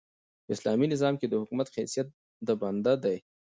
[0.45, 2.07] په اسلامي نظام کښي د حکومت حیثیت
[2.47, 3.17] د بنده دئ.